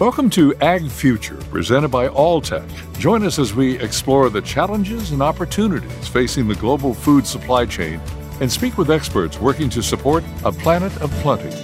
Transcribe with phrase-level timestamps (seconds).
[0.00, 2.66] Welcome to Ag Future, presented by Alltech.
[2.98, 8.00] Join us as we explore the challenges and opportunities facing the global food supply chain
[8.40, 11.54] and speak with experts working to support a planet of plenty.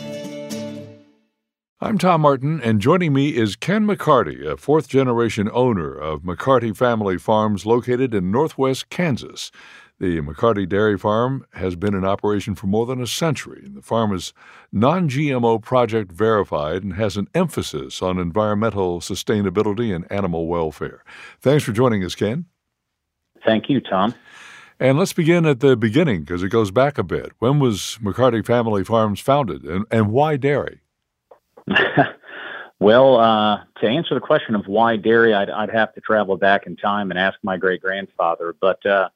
[1.81, 6.77] I'm Tom Martin, and joining me is Ken McCarty, a fourth generation owner of McCarty
[6.77, 9.51] Family Farms located in northwest Kansas.
[9.99, 13.63] The McCarty Dairy Farm has been in operation for more than a century.
[13.67, 14.35] The farm is
[14.71, 21.03] non GMO project verified and has an emphasis on environmental sustainability and animal welfare.
[21.41, 22.45] Thanks for joining us, Ken.
[23.47, 24.15] Thank you, Tom.
[24.79, 27.33] And let's begin at the beginning because it goes back a bit.
[27.39, 30.81] When was McCarty Family Farms founded and, and why dairy?
[32.81, 36.67] well, uh, to answer the question of why dairy, I'd, I'd, have to travel back
[36.67, 38.55] in time and ask my great grandfather.
[38.61, 39.09] But uh,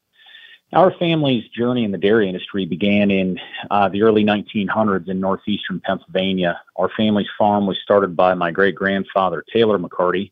[0.72, 5.80] our family's journey in the dairy industry began in uh, the early 1900s in northeastern
[5.80, 6.60] Pennsylvania.
[6.76, 10.30] Our family's farm was started by my great grandfather, Taylor McCarty.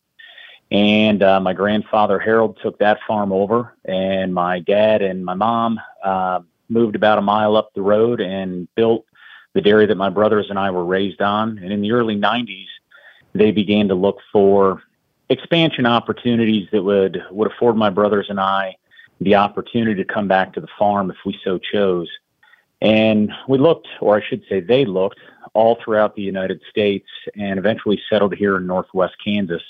[0.70, 3.75] And uh, my grandfather, Harold, took that farm over.
[3.84, 8.69] And my dad and my mom uh, moved about a mile up the road and
[8.77, 9.06] built
[9.55, 11.58] the dairy that my brothers and I were raised on.
[11.58, 12.67] And in the early 90s,
[13.34, 14.83] they began to look for
[15.30, 18.77] expansion opportunities that would, would afford my brothers and I
[19.20, 22.08] the opportunity to come back to the farm if we so chose.
[22.80, 25.19] And we looked, or I should say, they looked
[25.55, 29.62] all throughout the United States and eventually settled here in Northwest Kansas.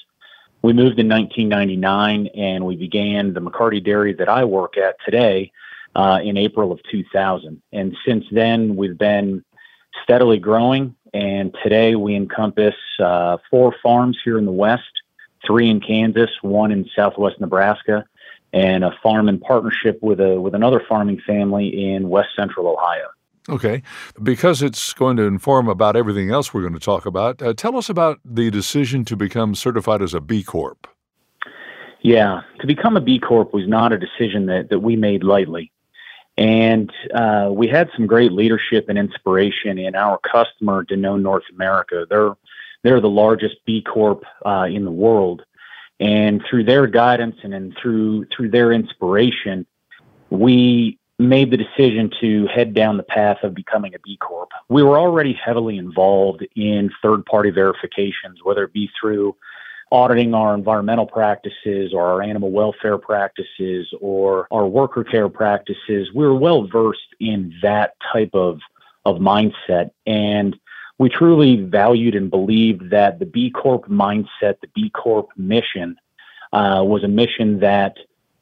[0.60, 5.52] We moved in 1999 and we began the McCarty Dairy that I work at today
[5.94, 7.62] uh, in April of 2000.
[7.72, 9.44] And since then, we've been
[10.02, 10.94] steadily growing.
[11.14, 14.82] And today we encompass uh, four farms here in the West,
[15.46, 18.04] three in Kansas, one in Southwest Nebraska,
[18.52, 23.06] and a farm in partnership with a with another farming family in west central Ohio.
[23.48, 23.82] Okay,
[24.22, 27.40] because it's going to inform about everything else we're going to talk about.
[27.40, 30.86] Uh, tell us about the decision to become certified as a B Corp.
[32.02, 35.72] Yeah, to become a B Corp was not a decision that that we made lightly,
[36.36, 42.06] and uh, we had some great leadership and inspiration in our customer, Danone North America.
[42.08, 42.34] They're
[42.82, 45.42] they're the largest B Corp uh, in the world,
[46.00, 49.66] and through their guidance and, through through their inspiration,
[50.30, 54.50] we made the decision to head down the path of becoming a B Corp.
[54.68, 59.34] We were already heavily involved in third party verifications, whether it be through
[59.90, 66.10] auditing our environmental practices or our animal welfare practices or our worker care practices.
[66.14, 68.60] We were well versed in that type of,
[69.04, 69.90] of mindset.
[70.06, 70.56] And
[70.98, 75.96] we truly valued and believed that the B Corp mindset, the B Corp mission,
[76.52, 77.96] uh, was a mission that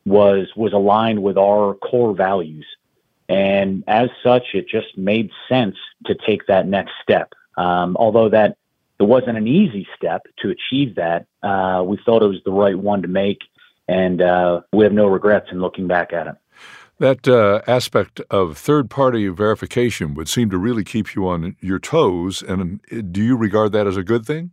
[0.04, 2.66] was was aligned with our core values,
[3.28, 7.32] and as such, it just made sense to take that next step.
[7.56, 8.56] Um, although that
[8.98, 12.78] it wasn't an easy step to achieve that, uh, we thought it was the right
[12.78, 13.40] one to make,
[13.88, 16.34] and uh, we have no regrets in looking back at it.
[16.98, 21.78] That uh, aspect of third party verification would seem to really keep you on your
[21.78, 22.42] toes.
[22.42, 22.80] And
[23.12, 24.52] do you regard that as a good thing?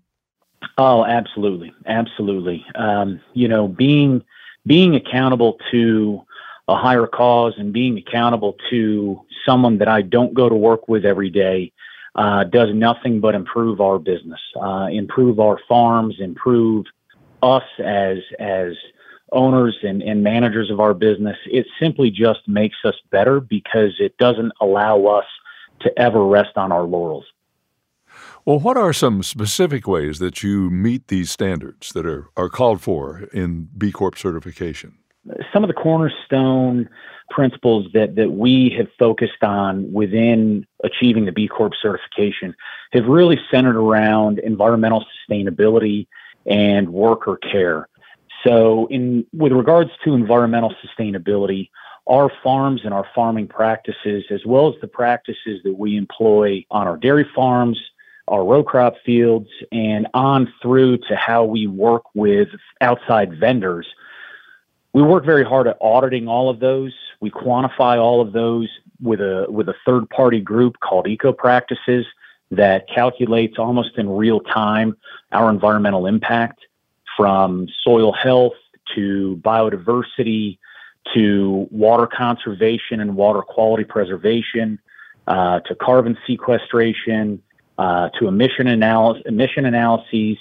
[0.78, 1.74] Oh, absolutely.
[1.86, 2.66] Absolutely.
[2.76, 4.24] Um, you know, being,
[4.66, 6.22] being accountable to
[6.68, 11.06] a higher cause and being accountable to someone that I don't go to work with
[11.06, 11.72] every day
[12.16, 16.86] uh, does nothing but improve our business, uh, improve our farms, improve
[17.42, 18.74] us as as
[19.34, 24.18] owners and, and managers of our business, it simply just makes us better because it
[24.18, 25.26] doesn't allow us
[25.82, 27.26] to ever rest on our laurels.
[28.46, 32.82] Well, what are some specific ways that you meet these standards that are, are called
[32.82, 34.98] for in B Corp certification?
[35.54, 36.90] Some of the cornerstone
[37.30, 42.54] principles that, that we have focused on within achieving the B Corp certification
[42.92, 46.08] have really centered around environmental sustainability
[46.46, 47.88] and worker care.
[48.46, 51.70] So, in with regards to environmental sustainability,
[52.08, 56.88] our farms and our farming practices, as well as the practices that we employ on
[56.88, 57.80] our dairy farms,
[58.28, 62.50] our row crop fields, and on through to how we work with
[62.82, 63.88] outside vendors,
[64.94, 66.94] we work very hard at auditing all of those.
[67.22, 68.70] We quantify all of those
[69.02, 72.06] with a with a third party group called Eco Practices
[72.52, 74.96] that calculates almost in real time
[75.32, 76.60] our environmental impact
[77.18, 78.54] from soil health
[78.96, 80.58] to biodiversity
[81.14, 84.80] to water conservation and water quality preservation
[85.28, 87.42] uh, to carbon sequestration
[87.78, 90.38] uh, to emission, analysis, emission analyses.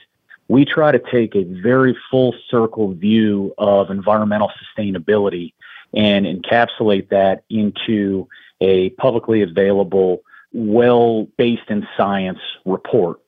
[0.48, 5.54] We try to take a very full circle view of environmental sustainability
[5.94, 8.28] and encapsulate that into
[8.60, 10.22] a publicly available,
[10.52, 13.21] well based in science report.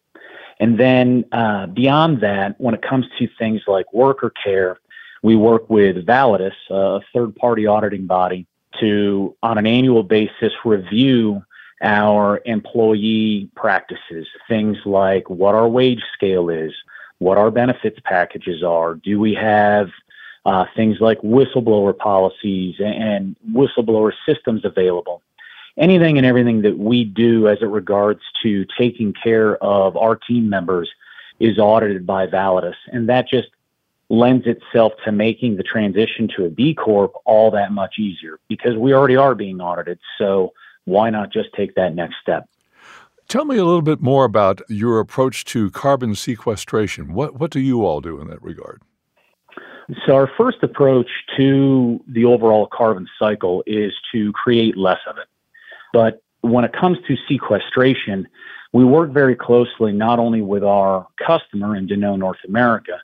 [0.64, 4.80] And then uh, beyond that, when it comes to things like worker care,
[5.22, 8.46] we work with Validus, a third party auditing body,
[8.80, 11.44] to, on an annual basis, review
[11.82, 14.26] our employee practices.
[14.48, 16.72] Things like what our wage scale is,
[17.18, 18.94] what our benefits packages are.
[18.94, 19.90] Do we have
[20.46, 25.20] uh, things like whistleblower policies and whistleblower systems available?
[25.76, 30.48] Anything and everything that we do as it regards to taking care of our team
[30.48, 30.90] members
[31.40, 32.76] is audited by Validus.
[32.92, 33.48] And that just
[34.08, 38.76] lends itself to making the transition to a B Corp all that much easier because
[38.76, 39.98] we already are being audited.
[40.18, 40.52] So
[40.84, 42.48] why not just take that next step?
[43.26, 47.14] Tell me a little bit more about your approach to carbon sequestration.
[47.14, 48.82] What, what do you all do in that regard?
[50.06, 55.26] So, our first approach to the overall carbon cycle is to create less of it.
[55.94, 58.26] But when it comes to sequestration,
[58.72, 63.00] we work very closely not only with our customer in Danone North America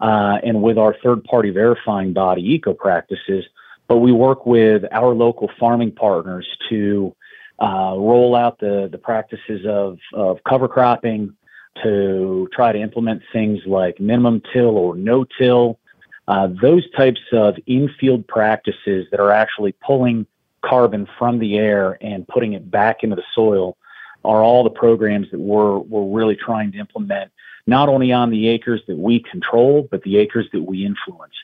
[0.00, 3.44] uh, and with our third party verifying body, Eco Practices,
[3.88, 7.14] but we work with our local farming partners to
[7.60, 11.36] uh, roll out the, the practices of, of cover cropping,
[11.82, 15.78] to try to implement things like minimum till or no till,
[16.26, 20.26] uh, those types of infield practices that are actually pulling
[20.64, 23.76] carbon from the air and putting it back into the soil
[24.24, 27.30] are all the programs that we're, we're really trying to implement,
[27.66, 31.34] not only on the acres that we control, but the acres that we influence.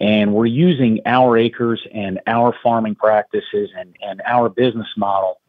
[0.00, 5.40] And we're using our acres and our farming practices and, and our business model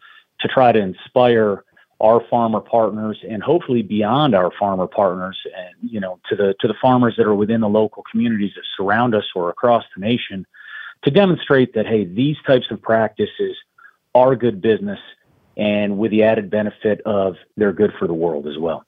[0.41, 1.63] to try to inspire
[2.01, 6.67] our farmer partners and hopefully beyond our farmer partners and you know to the to
[6.67, 10.45] the farmers that are within the local communities that surround us or across the nation
[11.03, 13.55] to demonstrate that hey these types of practices
[14.15, 14.99] are good business
[15.57, 18.85] and with the added benefit of they're good for the world as well.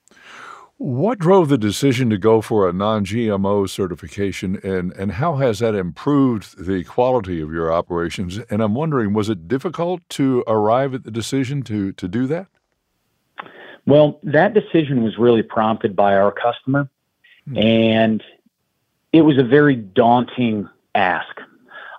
[0.78, 5.60] What drove the decision to go for a non GMO certification, and, and how has
[5.60, 8.40] that improved the quality of your operations?
[8.50, 12.48] And I'm wondering, was it difficult to arrive at the decision to, to do that?
[13.86, 16.90] Well, that decision was really prompted by our customer,
[17.48, 17.58] hmm.
[17.58, 18.24] and
[19.14, 21.40] it was a very daunting ask.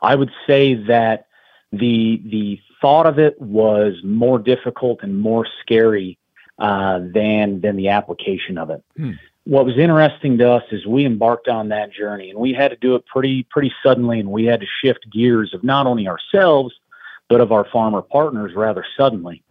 [0.02, 1.26] I would say that
[1.72, 6.19] the the thought of it was more difficult and more scary
[6.58, 8.82] uh, than than the application of it.
[8.96, 9.12] Hmm.
[9.44, 12.76] What was interesting to us is we embarked on that journey, and we had to
[12.76, 16.75] do it pretty pretty suddenly, and we had to shift gears of not only ourselves
[17.28, 19.43] but of our farmer partners rather suddenly.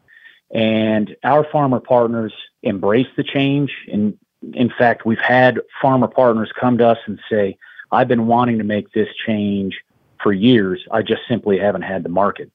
[0.54, 2.32] And our farmer partners
[2.64, 3.74] embraced the change.
[3.92, 4.18] And
[4.54, 7.58] in fact, we've had farmer partners come to us and say,
[7.92, 9.84] "I've been wanting to make this change
[10.22, 10.86] for years.
[10.92, 12.52] I just simply haven't had the market."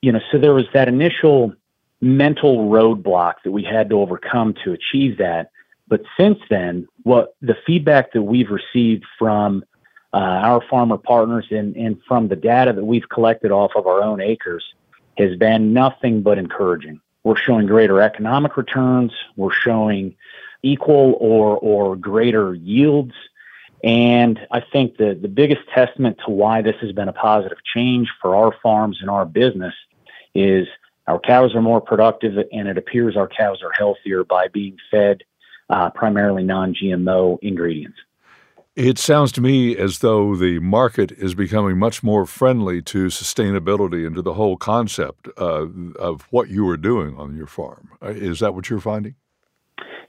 [0.00, 1.52] You know, so there was that initial
[2.00, 5.50] mental roadblock that we had to overcome to achieve that.
[5.88, 9.64] But since then, what the feedback that we've received from
[10.12, 14.02] uh, our farmer partners and, and from the data that we've collected off of our
[14.02, 14.64] own acres
[15.16, 17.00] has been nothing but encouraging.
[17.24, 19.12] We're showing greater economic returns.
[19.36, 20.16] We're showing
[20.62, 23.14] equal or, or greater yields.
[23.82, 28.08] And I think the, the biggest testament to why this has been a positive change
[28.20, 29.74] for our farms and our business
[30.34, 30.68] is
[31.08, 35.22] our cows are more productive, and it appears our cows are healthier by being fed
[35.68, 37.98] uh, primarily non GMO ingredients.
[38.74, 44.06] It sounds to me as though the market is becoming much more friendly to sustainability
[44.06, 45.66] and to the whole concept uh,
[45.98, 47.90] of what you are doing on your farm.
[48.00, 49.14] Uh, is that what you're finding?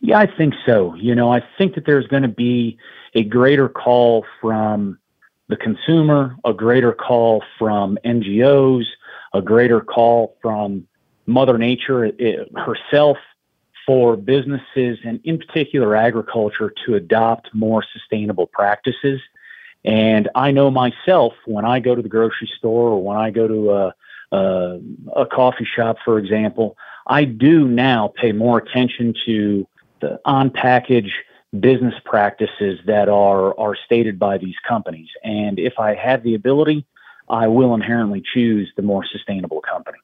[0.06, 0.96] Yeah, I think so.
[0.96, 2.78] You know, I think that there's going to be
[3.16, 5.00] a greater call from
[5.48, 8.84] the consumer, a greater call from NGOs,
[9.34, 10.86] a greater call from
[11.26, 13.18] Mother Nature it, herself
[13.86, 19.22] for businesses and, in particular, agriculture to adopt more sustainable practices.
[19.86, 23.48] And I know myself when I go to the grocery store or when I go
[23.48, 23.96] to a,
[24.34, 24.80] a,
[25.16, 26.76] a coffee shop, for example,
[27.08, 29.66] I do now pay more attention to
[30.04, 31.12] the on package
[31.60, 35.10] business practices that are, are stated by these companies.
[35.24, 36.86] And if I have the ability,
[37.30, 40.00] I will inherently choose the more sustainable company.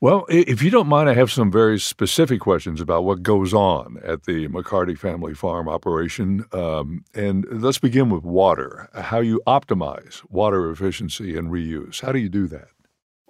[0.00, 3.98] Well, if you don't mind, I have some very specific questions about what goes on
[4.04, 6.44] at the McCarty Family Farm operation.
[6.52, 12.02] Um, and let's begin with water, how you optimize water efficiency and reuse.
[12.02, 12.68] How do you do that?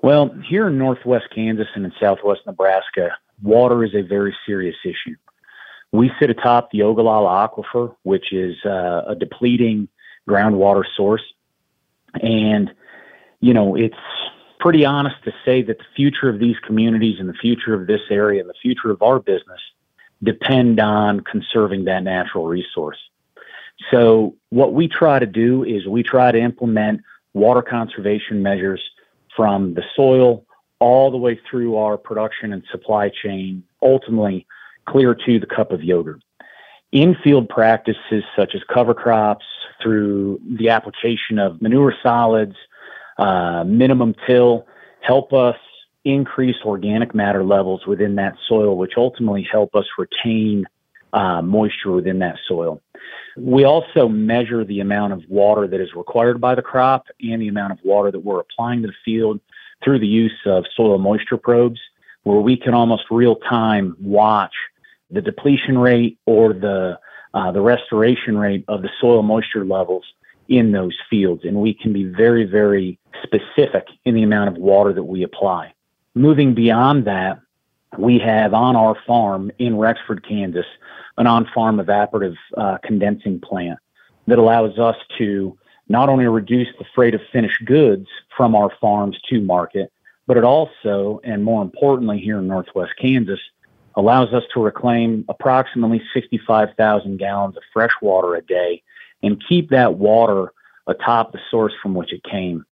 [0.02, 3.11] Well, here in northwest Kansas and in southwest Nebraska,
[3.42, 5.16] water is a very serious issue.
[5.93, 9.88] We sit atop the Ogallala Aquifer, which is uh, a depleting
[10.28, 11.23] groundwater source.
[12.21, 12.73] And,
[13.40, 13.97] you know, it's
[14.59, 18.00] pretty honest to say that the future of these communities and the future of this
[18.11, 19.61] area and the future of our business
[20.23, 22.99] depend on conserving that natural resource.
[23.90, 27.02] So, what we try to do is we try to implement
[27.35, 28.81] water conservation measures
[29.37, 30.47] from the soil
[30.78, 34.47] all the way through our production and supply chain, ultimately
[34.88, 36.23] clear to the cup of yogurt.
[36.93, 39.45] In-field practices such as cover crops,
[39.83, 42.57] through the application of manure solids,
[43.19, 44.66] uh, minimum till,
[45.00, 45.57] help us
[46.05, 50.64] increase organic matter levels within that soil, which ultimately help us retain
[51.12, 52.81] uh, moisture within that soil.
[53.37, 57.49] We also measure the amount of water that is required by the crop and the
[57.49, 59.40] amount of water that we're applying to the field
[59.85, 61.81] through the use of soil moisture probes,
[62.23, 64.55] where we can almost real time watch
[65.11, 66.99] the depletion rate or the
[67.35, 70.05] uh, the restoration rate of the soil moisture levels
[70.49, 74.93] in those fields, and we can be very, very specific in the amount of water
[74.93, 75.73] that we apply.
[76.15, 77.41] Moving beyond that,
[77.99, 80.67] we have on our farm in Rexford, Kansas,
[81.19, 83.79] an on-farm evaporative uh, condensing plant
[84.27, 85.59] that allows us to
[85.89, 89.93] not only reduce the freight of finished goods from our farms to market,
[90.27, 93.41] but it also, and more importantly, here in Northwest Kansas,
[93.97, 98.83] allows us to reclaim approximately 65,000 gallons of fresh water a day
[99.23, 100.53] and keep that water
[100.87, 102.65] atop the source from which it came.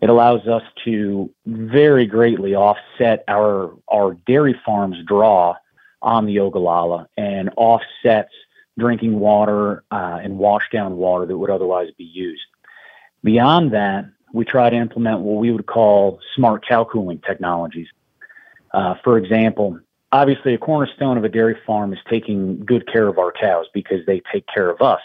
[0.00, 5.56] It allows us to very greatly offset our, our dairy farm's draw
[6.00, 8.32] on the Ogallala and offsets
[8.78, 12.40] drinking water uh, and wash down water that would otherwise be used.
[13.22, 17.88] Beyond that, we try to implement what we would call smart cow cooling technologies.
[18.72, 19.78] Uh, for example,
[20.12, 24.04] obviously a cornerstone of a dairy farm is taking good care of our cows because
[24.06, 25.00] they take care of us.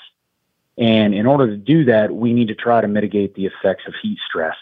[0.77, 3.93] And in order to do that, we need to try to mitigate the effects of
[4.01, 4.57] heat stress.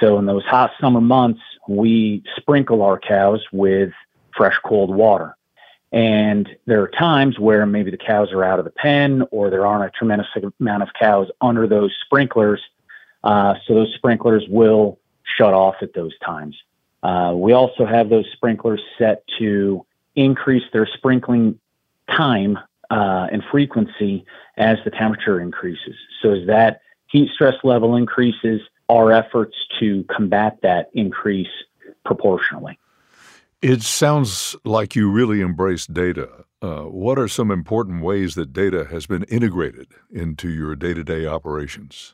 [0.00, 3.92] So in those hot summer months, we sprinkle our cows with
[4.36, 5.36] fresh cold water.
[5.92, 9.66] And there are times where maybe the cows are out of the pen or there
[9.66, 10.26] aren't a tremendous
[10.60, 12.60] amount of cows under those sprinklers.
[13.24, 16.56] Uh, so those sprinklers will shut off at those times.
[17.02, 19.84] Uh, we also have those sprinklers set to
[20.14, 21.58] increase their sprinkling
[22.10, 22.58] time
[22.90, 24.24] uh, and frequency
[24.56, 25.94] as the temperature increases.
[26.22, 31.48] So as that heat stress level increases, our efforts to combat that increase
[32.04, 32.78] proportionally.
[33.62, 36.44] It sounds like you really embrace data.
[36.62, 41.02] Uh, what are some important ways that data has been integrated into your day to
[41.02, 42.12] day operations?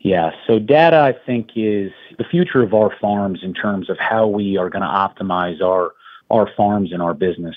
[0.00, 4.26] Yeah, so data, I think, is the future of our farms in terms of how
[4.26, 5.92] we are going to optimize our
[6.30, 7.56] our farms and our business.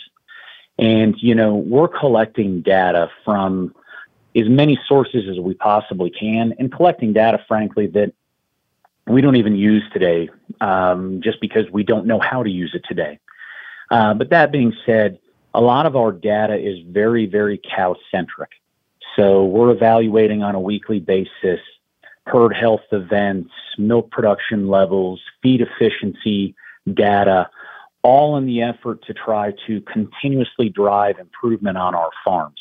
[0.77, 3.73] And you know, we're collecting data from
[4.35, 8.13] as many sources as we possibly can, and collecting data, frankly, that
[9.07, 10.29] we don't even use today,
[10.61, 13.19] um, just because we don't know how to use it today.
[13.89, 15.17] Uh, but that being said,
[15.53, 18.51] a lot of our data is very, very cow centric.
[19.15, 21.59] So we're evaluating on a weekly basis
[22.31, 26.55] herd health events, milk production levels, feed efficiency
[26.93, 27.49] data,
[28.01, 32.59] all in the effort to try to continuously drive improvement on our farms.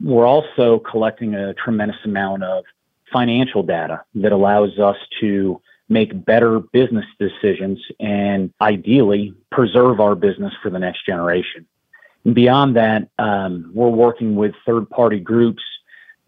[0.00, 2.64] We're also collecting a tremendous amount of
[3.12, 10.52] financial data that allows us to make better business decisions and ideally preserve our business
[10.62, 11.66] for the next generation.
[12.24, 15.62] And beyond that, um, we're working with third party groups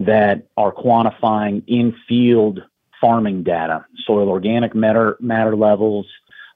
[0.01, 2.63] that are quantifying in field
[3.01, 6.07] farming data, soil organic matter, matter levels,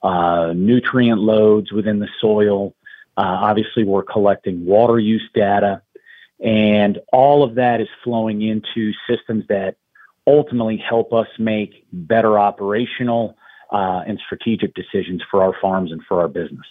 [0.03, 2.75] uh, nutrient loads within the soil.
[3.17, 5.83] Uh, obviously, we're collecting water use data,
[6.41, 9.77] and all of that is flowing into systems that
[10.27, 13.37] ultimately help us make better operational
[13.71, 16.67] uh, and strategic decisions for our farms and for our business.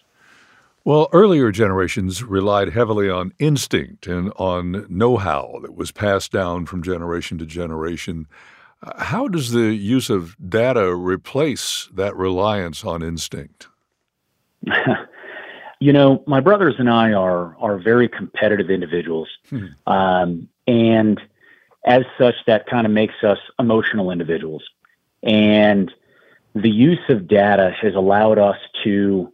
[0.86, 6.66] Well, earlier generations relied heavily on instinct and on know how that was passed down
[6.66, 8.28] from generation to generation.
[8.82, 13.68] Uh, how does the use of data replace that reliance on instinct?
[15.80, 19.68] you know, my brothers and I are are very competitive individuals, hmm.
[19.88, 21.22] um, and
[21.86, 24.64] as such, that kind of makes us emotional individuals.
[25.24, 25.94] And
[26.56, 29.32] the use of data has allowed us to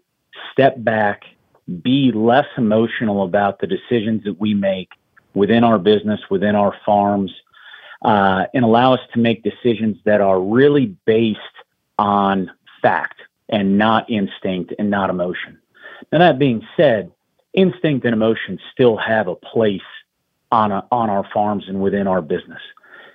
[0.52, 1.24] step back
[1.70, 4.92] be less emotional about the decisions that we make
[5.34, 7.32] within our business, within our farms,
[8.04, 11.40] uh, and allow us to make decisions that are really based
[11.98, 12.50] on
[12.82, 15.60] fact and not instinct and not emotion.
[16.12, 17.12] Now, that being said,
[17.54, 19.82] instinct and emotion still have a place
[20.52, 22.62] on a, on our farms and within our business,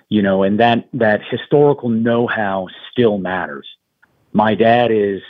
[0.09, 3.67] you know, and that that historical know-how still matters.
[4.33, 5.21] My dad is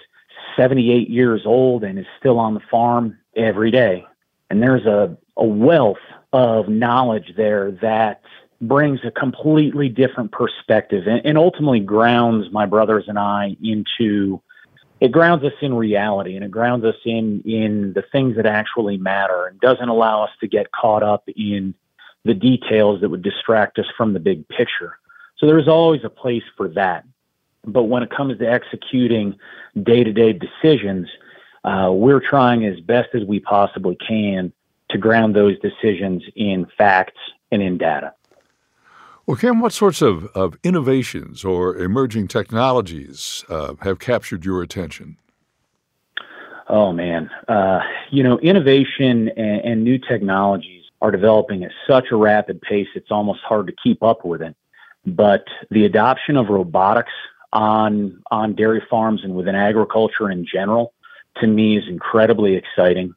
[0.55, 4.05] 78 years old and is still on the farm every day.
[4.49, 5.97] And there's a, a wealth
[6.33, 8.21] of knowledge there that
[8.61, 14.41] brings a completely different perspective and, and ultimately grounds my brothers and I into
[15.01, 18.97] it grounds us in reality and it grounds us in in the things that actually
[18.97, 21.73] matter and doesn't allow us to get caught up in
[22.23, 24.97] the details that would distract us from the big picture.
[25.37, 27.05] So there's always a place for that.
[27.65, 29.37] But when it comes to executing
[29.83, 31.07] day-to-day decisions,
[31.63, 34.51] uh, we're trying as best as we possibly can
[34.89, 37.19] to ground those decisions in facts
[37.51, 38.13] and in data.
[39.25, 45.17] Well, Ken, what sorts of, of innovations or emerging technologies uh, have captured your attention?
[46.69, 47.31] Oh, man.
[47.47, 47.79] Uh,
[48.11, 53.11] you know, innovation and, and, new technologies are developing at such a rapid pace, it's
[53.11, 54.55] almost hard to keep up with it.
[55.05, 57.11] But the adoption of robotics
[57.55, 60.93] on, on dairy farms and within agriculture in general,
[61.37, 63.15] to me, is incredibly exciting.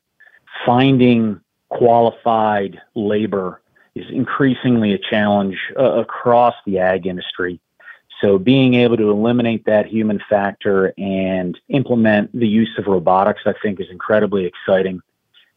[0.64, 3.60] Finding qualified labor
[3.94, 7.60] is increasingly a challenge uh, across the ag industry.
[8.20, 13.54] So, being able to eliminate that human factor and implement the use of robotics, I
[13.62, 15.00] think, is incredibly exciting.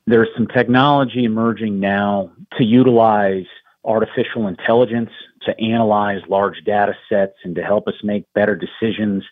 [0.05, 3.45] There's some technology emerging now to utilize
[3.83, 5.09] artificial intelligence
[5.43, 9.23] to analyze large data sets and to help us make better decisions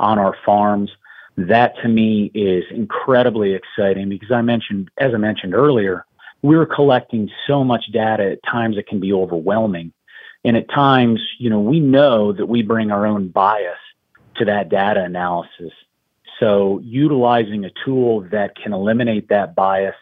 [0.00, 0.90] on our farms.
[1.36, 6.04] That to me is incredibly exciting because I mentioned, as I mentioned earlier,
[6.42, 9.92] we're collecting so much data at times it can be overwhelming.
[10.44, 13.78] And at times, you know, we know that we bring our own bias
[14.36, 15.72] to that data analysis.
[16.38, 19.96] So utilizing a tool that can eliminate that bias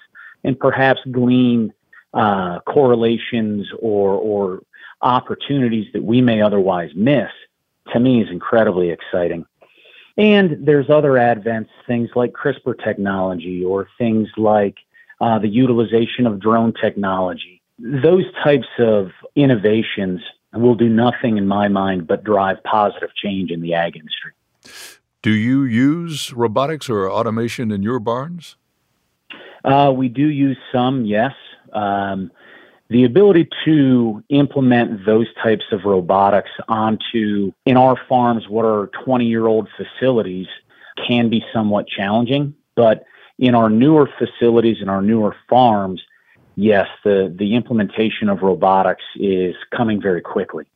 [0.44, 1.72] and perhaps glean
[2.16, 4.62] uh, correlations or, or
[5.02, 7.30] opportunities that we may otherwise miss,
[7.92, 9.44] to me is incredibly exciting.
[10.16, 14.76] And there's other advents, things like CRISPR technology or things like
[15.20, 17.61] uh, the utilization of drone technology.
[17.78, 20.23] Those types of innovations
[20.54, 24.32] will do nothing in my mind but drive positive change in the ag industry.
[25.21, 28.56] Do you use robotics or automation in your barns?
[29.64, 31.32] Uh, we do use some, yes.
[31.76, 32.30] Um,
[32.89, 39.26] the ability to implement those types of robotics onto, in our farms, what are 20
[39.26, 40.47] year old facilities
[41.06, 42.54] can be somewhat challenging.
[42.76, 43.04] But
[43.39, 46.00] in our newer facilities and our newer farms,
[46.54, 50.67] yes, the, the implementation of robotics is coming very quickly.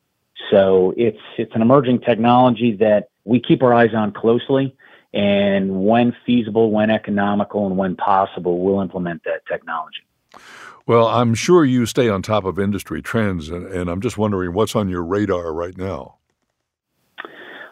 [0.50, 4.74] So it's it's an emerging technology that we keep our eyes on closely,
[5.12, 10.00] and when feasible, when economical, and when possible, we'll implement that technology.
[10.86, 14.52] Well, I'm sure you stay on top of industry trends, and, and I'm just wondering
[14.54, 16.16] what's on your radar right now.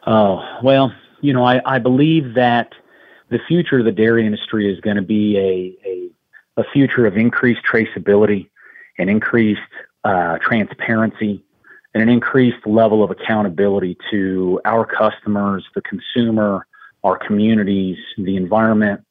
[0.07, 2.73] Oh well, you know, I, I believe that
[3.31, 7.17] the future of the dairy industry is going to be a, a, a future of
[7.17, 8.49] increased traceability
[8.99, 9.61] and increased
[10.05, 11.45] uh, transparency
[11.95, 16.67] and an increased level of accountability to our customers, the consumer,
[17.05, 19.05] our communities, the environment.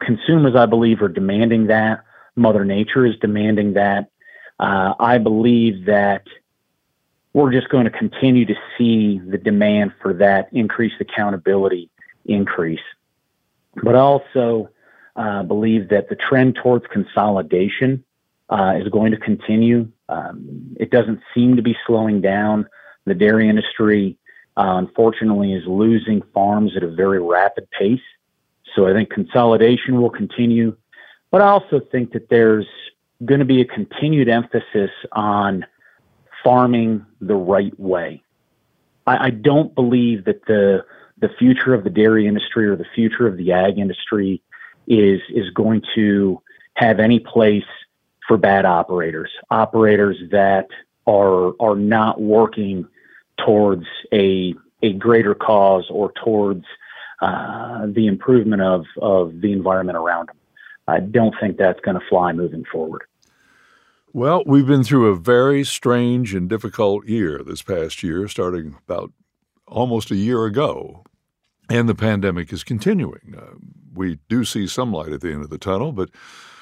[0.00, 2.02] Consumers, I believe, are demanding that.
[2.36, 4.10] Mother Nature is demanding that.
[4.58, 6.24] Uh, I believe that
[7.32, 11.90] we're just going to continue to see the demand for that increased accountability
[12.24, 12.80] increase
[13.74, 14.70] but I also
[15.16, 18.04] uh, believe that the trend towards consolidation
[18.48, 19.90] uh, is going to continue.
[20.08, 22.66] Um, it doesn't seem to be slowing down.
[23.06, 24.18] The dairy industry,
[24.56, 28.00] uh, unfortunately, is losing farms at a very rapid pace.
[28.74, 30.76] So I think consolidation will continue.
[31.30, 32.66] But I also think that there's
[33.24, 35.64] going to be a continued emphasis on
[36.42, 38.22] farming the right way.
[39.06, 40.84] I, I don't believe that the
[41.18, 44.42] the future of the dairy industry or the future of the ag industry
[44.86, 46.40] is is going to
[46.74, 47.64] have any place
[48.26, 50.68] for bad operators, operators that
[51.06, 52.86] are are not working
[53.44, 56.64] towards a a greater cause or towards
[57.20, 60.36] uh, the improvement of of the environment around them.
[60.90, 63.02] I don't think that's going to fly moving forward.
[64.12, 69.12] Well, we've been through a very strange and difficult year this past year, starting about
[69.66, 71.04] almost a year ago
[71.70, 73.34] and the pandemic is continuing.
[73.38, 73.54] Uh,
[73.94, 76.10] we do see some light at the end of the tunnel, but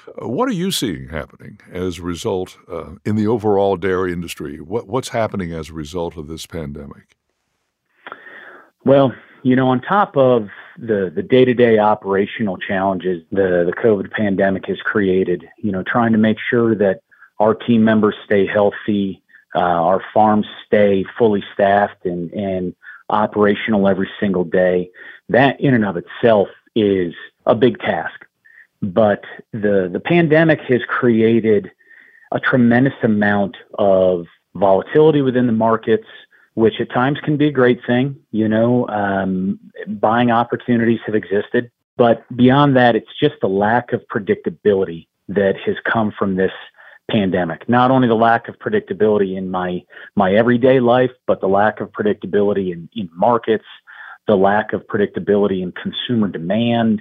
[0.07, 4.61] uh, what are you seeing happening as a result uh, in the overall dairy industry?
[4.61, 7.17] What, what's happening as a result of this pandemic?
[8.85, 9.12] Well,
[9.43, 14.79] you know, on top of the, the day-to-day operational challenges the, the COVID pandemic has
[14.83, 17.03] created, you know, trying to make sure that
[17.41, 19.23] our team members stay healthy,
[19.55, 22.75] uh, our farms stay fully staffed and, and
[23.11, 24.91] operational every single day.
[25.29, 27.14] That in and of itself is
[27.47, 28.25] a big task.
[28.83, 31.71] but the the pandemic has created
[32.33, 36.07] a tremendous amount of volatility within the markets,
[36.59, 38.16] which at times can be a great thing.
[38.33, 44.03] You know, um, buying opportunities have existed, but beyond that, it's just the lack of
[44.12, 46.51] predictability that has come from this
[47.09, 47.68] pandemic.
[47.68, 49.85] Not only the lack of predictability in my
[50.16, 53.64] my everyday life, but the lack of predictability in, in markets,
[54.27, 57.01] the lack of predictability in consumer demand.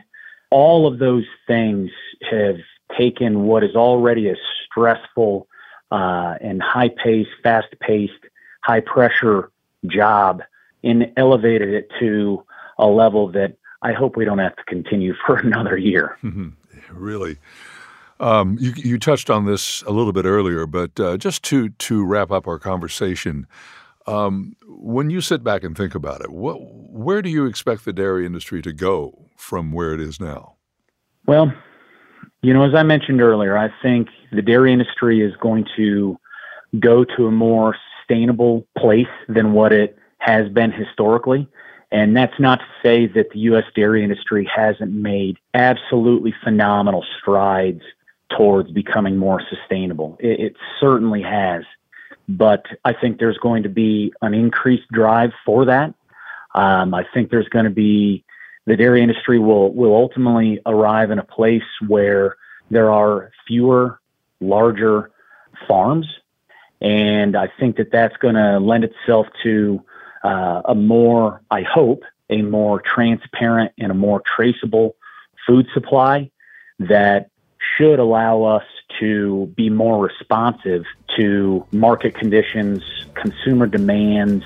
[0.52, 1.90] All of those things
[2.30, 2.58] have
[2.96, 5.48] taken what is already a stressful
[5.92, 8.24] uh, and high paced, fast paced,
[8.62, 9.52] high pressure
[9.86, 10.42] job
[10.84, 12.44] and elevated it to
[12.78, 16.18] a level that I hope we don't have to continue for another year.
[16.92, 17.38] really.
[18.20, 22.04] Um, you, you, touched on this a little bit earlier, but uh, just to to
[22.04, 23.46] wrap up our conversation,
[24.08, 27.94] um, when you sit back and think about it, what, where do you expect the
[27.94, 30.56] dairy industry to go from where it is now?
[31.28, 31.54] Well,
[32.42, 36.18] you know, as I mentioned earlier, I think the dairy industry is going to
[36.80, 37.76] go to a more
[38.08, 41.48] sustainable place than what it has been historically.
[41.92, 43.64] And that's not to say that the U.S.
[43.76, 47.82] dairy industry hasn't made absolutely phenomenal strides
[48.36, 50.18] towards becoming more sustainable.
[50.20, 51.64] It, it, certainly has.
[52.28, 55.94] But I think there's going to be an increased drive for that.
[56.54, 58.26] Um, I think there's going to be
[58.66, 62.36] the dairy industry will will ultimately arrive in a place where
[62.70, 64.02] there are fewer
[64.42, 65.10] larger
[65.70, 66.06] farms,
[66.82, 69.84] and I think that that's going to lend itself to
[70.24, 74.96] uh, a more, I hope, a more transparent and a more traceable
[75.46, 76.30] food supply
[76.80, 77.30] that
[77.78, 78.64] should allow us
[79.00, 80.86] to be more responsive
[81.16, 82.84] to market conditions,
[83.16, 84.44] consumer demands,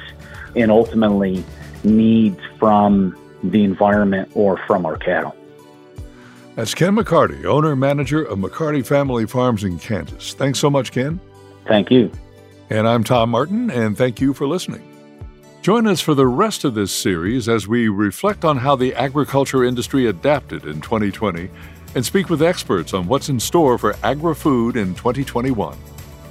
[0.56, 1.44] and ultimately
[1.84, 5.36] needs from the environment or from our cattle.
[6.56, 10.34] That's Ken McCarty, owner manager of McCarty Family Farms in Kansas.
[10.34, 11.20] Thanks so much, Ken.
[11.66, 12.12] Thank you.
[12.70, 14.88] And I'm Tom Martin, and thank you for listening.
[15.62, 19.64] Join us for the rest of this series as we reflect on how the agriculture
[19.64, 21.50] industry adapted in 2020
[21.94, 25.78] and speak with experts on what's in store for agri food in 2021.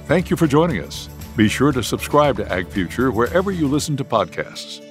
[0.07, 1.09] Thank you for joining us.
[1.37, 4.90] Be sure to subscribe to Ag Future wherever you listen to podcasts.